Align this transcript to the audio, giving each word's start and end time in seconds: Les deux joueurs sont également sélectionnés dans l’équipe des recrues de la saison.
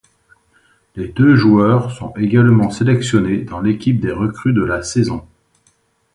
Les 0.95 1.09
deux 1.09 1.35
joueurs 1.35 1.91
sont 1.91 2.11
également 2.15 2.71
sélectionnés 2.71 3.43
dans 3.43 3.61
l’équipe 3.61 3.99
des 3.99 4.11
recrues 4.11 4.51
de 4.51 4.63
la 4.63 4.81
saison. 4.81 5.23